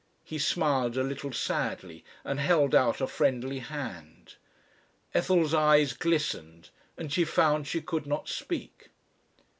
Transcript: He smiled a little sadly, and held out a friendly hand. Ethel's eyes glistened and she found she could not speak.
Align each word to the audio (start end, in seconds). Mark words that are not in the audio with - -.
He 0.23 0.39
smiled 0.39 0.97
a 0.97 1.03
little 1.03 1.31
sadly, 1.31 2.03
and 2.23 2.39
held 2.39 2.73
out 2.73 3.01
a 3.01 3.05
friendly 3.07 3.59
hand. 3.59 4.33
Ethel's 5.13 5.53
eyes 5.53 5.93
glistened 5.93 6.71
and 6.97 7.13
she 7.13 7.23
found 7.23 7.67
she 7.67 7.83
could 7.83 8.07
not 8.07 8.27
speak. 8.27 8.89